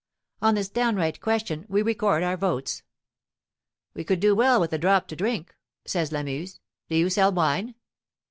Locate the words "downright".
0.67-1.21